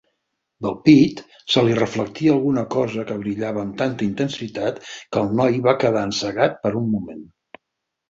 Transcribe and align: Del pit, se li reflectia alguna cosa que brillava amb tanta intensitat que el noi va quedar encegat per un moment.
Del 0.65 0.77
pit, 0.87 1.21
se 1.55 1.63
li 1.67 1.75
reflectia 1.79 2.33
alguna 2.37 2.65
cosa 2.77 3.07
que 3.11 3.19
brillava 3.21 3.63
amb 3.67 3.77
tanta 3.85 4.09
intensitat 4.09 4.83
que 4.95 5.25
el 5.27 5.33
noi 5.45 5.65
va 5.71 5.79
quedar 5.87 6.07
encegat 6.11 6.63
per 6.67 6.77
un 6.85 6.93
moment. 6.99 7.27